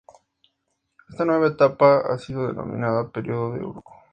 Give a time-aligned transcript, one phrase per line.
[1.11, 3.85] Esta nueva etapa ha sido denominada período de Uruk.